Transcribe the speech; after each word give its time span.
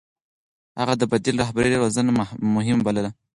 هغه 0.79 0.93
د 0.97 1.03
بديل 1.11 1.35
رهبرۍ 1.43 1.71
روزنه 1.83 2.11
مهمه 2.55 2.81
بلله. 2.85 3.11